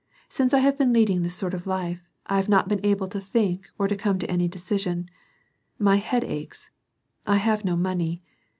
[0.29, 3.19] Since I have been leading this sort of life, I have not been able to
[3.21, 5.05] think or to come to any decision.
[5.77, 6.71] My head aches;
[7.27, 8.23] I have no money.